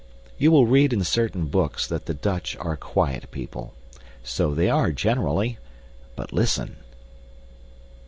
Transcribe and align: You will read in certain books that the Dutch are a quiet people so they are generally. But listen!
You 0.39 0.49
will 0.51 0.65
read 0.65 0.93
in 0.93 1.03
certain 1.03 1.45
books 1.45 1.85
that 1.85 2.07
the 2.07 2.15
Dutch 2.15 2.57
are 2.57 2.71
a 2.73 2.75
quiet 2.77 3.29
people 3.29 3.75
so 4.23 4.51
they 4.55 4.67
are 4.67 4.91
generally. 4.91 5.59
But 6.15 6.33
listen! 6.33 6.77